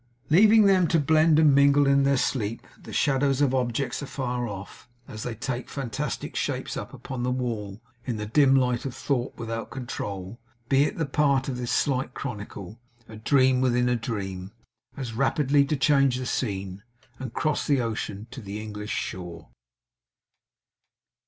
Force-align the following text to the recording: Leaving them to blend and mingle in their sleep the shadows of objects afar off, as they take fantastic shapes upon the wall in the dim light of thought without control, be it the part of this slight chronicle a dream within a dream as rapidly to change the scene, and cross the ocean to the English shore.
Leaving 0.31 0.63
them 0.65 0.87
to 0.87 0.99
blend 0.99 1.37
and 1.37 1.53
mingle 1.53 1.85
in 1.85 2.01
their 2.01 2.17
sleep 2.17 2.65
the 2.75 2.91
shadows 2.91 3.39
of 3.39 3.53
objects 3.53 4.01
afar 4.01 4.47
off, 4.47 4.89
as 5.07 5.21
they 5.21 5.35
take 5.35 5.69
fantastic 5.69 6.35
shapes 6.35 6.75
upon 6.75 7.21
the 7.21 7.29
wall 7.29 7.79
in 8.03 8.17
the 8.17 8.25
dim 8.25 8.55
light 8.55 8.83
of 8.83 8.95
thought 8.95 9.31
without 9.37 9.69
control, 9.69 10.39
be 10.69 10.85
it 10.85 10.97
the 10.97 11.05
part 11.05 11.47
of 11.47 11.57
this 11.59 11.69
slight 11.71 12.15
chronicle 12.15 12.79
a 13.07 13.15
dream 13.15 13.61
within 13.61 13.87
a 13.87 13.95
dream 13.95 14.51
as 14.97 15.13
rapidly 15.13 15.63
to 15.63 15.77
change 15.77 16.15
the 16.17 16.25
scene, 16.25 16.81
and 17.19 17.35
cross 17.35 17.67
the 17.67 17.79
ocean 17.79 18.25
to 18.31 18.41
the 18.41 18.59
English 18.59 18.89
shore. 18.89 19.49